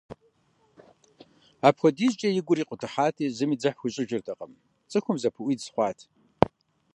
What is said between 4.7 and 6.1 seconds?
цӏыхум зыпыӏуидз хъуат.